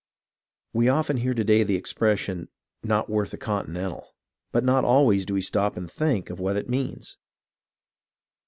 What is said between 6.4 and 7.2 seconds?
it means.